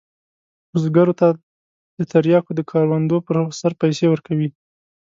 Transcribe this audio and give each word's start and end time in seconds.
بزګرو 0.71 1.13
ته 1.19 1.27
د 1.97 1.99
تریاکو 2.11 2.51
د 2.55 2.61
کروندو 2.69 3.17
پر 3.27 3.35
سر 3.59 3.71
پیسې 3.81 4.05
ورکوي. 4.09 4.49